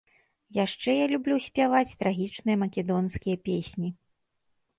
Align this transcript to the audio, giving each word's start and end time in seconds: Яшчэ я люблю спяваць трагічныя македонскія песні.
Яшчэ 0.65 0.95
я 0.99 1.03
люблю 1.13 1.37
спяваць 1.47 1.95
трагічныя 1.99 2.57
македонскія 2.63 3.35
песні. 3.47 3.89